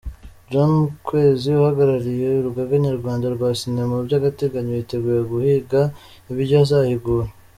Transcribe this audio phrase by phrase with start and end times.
[0.51, 0.71] John
[1.07, 5.81] Kwezi uhagarariye Urugaga Nyarwanda rwa Sinema by'agateganyo yiteguye guhiga
[6.41, 7.27] ibyo azahigura.